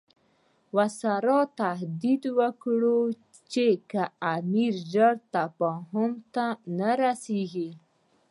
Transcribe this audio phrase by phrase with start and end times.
[0.75, 2.81] وایسرا تهدید وکړ
[3.51, 4.03] چې که
[4.35, 6.45] امیر ژر تفاهم ته
[6.77, 7.69] نه رسیږي.